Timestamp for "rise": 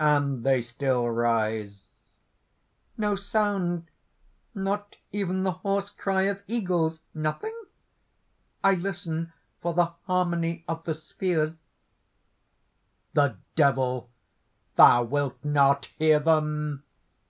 1.08-1.86